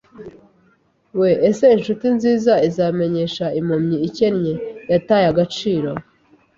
[1.19, 4.53] we, “Ese inshuti nziza izamenyesha impumyi ikennye,
[4.91, 5.91] yataye agaciro